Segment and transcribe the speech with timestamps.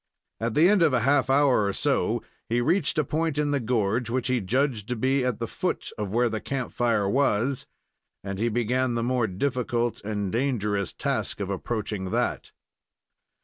[0.39, 3.59] At the end of a half hour or so, he reached a point in the
[3.59, 7.67] gorge which he judged to be at the foot of where the camp fire was,
[8.23, 12.51] and he began the more difficult and dangerous task of approaching that.